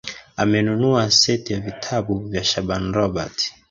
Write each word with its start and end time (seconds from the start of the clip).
Amenunua 0.37 1.09
seti 1.11 1.53
ya 1.53 1.59
vitabu 1.59 2.19
vya 2.19 2.43
Shaaban 2.43 2.93
Robert 2.93 3.53